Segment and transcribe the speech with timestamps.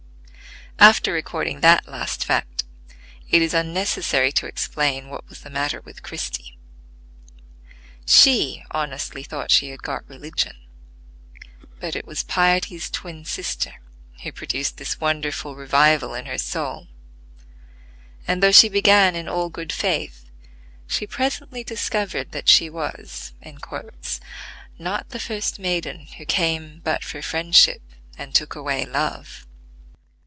[0.79, 2.63] After recording that last fact,
[3.29, 6.57] it is unnecessary to explain what was the matter with Christie.
[8.03, 10.55] She honestly thought she had got religion;
[11.79, 13.73] but it was piety's twin sister,
[14.23, 16.87] who produced this wonderful revival in her soul;
[18.27, 20.31] and though she began in all good faith
[20.87, 23.33] she presently discovered that she was
[24.79, 27.83] "Not the first maiden Who came but for friendship,
[28.17, 29.45] And took away love."